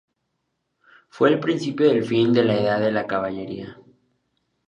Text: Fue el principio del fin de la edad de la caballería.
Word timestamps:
Fue 1.09 1.29
el 1.29 1.39
principio 1.39 1.87
del 1.87 2.03
fin 2.03 2.33
de 2.33 2.43
la 2.43 2.55
edad 2.55 2.79
de 2.79 2.91
la 2.91 3.05
caballería. 3.05 3.77